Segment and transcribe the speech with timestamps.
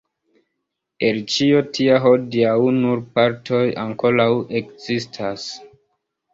[1.09, 4.29] El ĉio tia hodiaŭ nur partoj ankoraŭ
[4.65, 5.49] ekzistas.